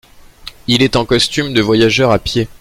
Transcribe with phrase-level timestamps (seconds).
[0.65, 2.47] Il est en costume de voyageur à pied.